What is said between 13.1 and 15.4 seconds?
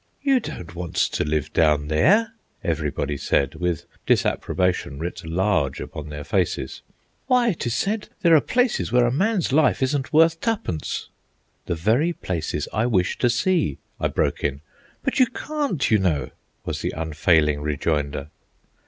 to see," I broke in. "But you